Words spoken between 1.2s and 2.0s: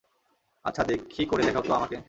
করে দেখাও তো আমাকে।